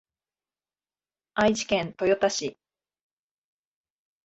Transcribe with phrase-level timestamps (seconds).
[1.35, 2.57] 愛知県豊田市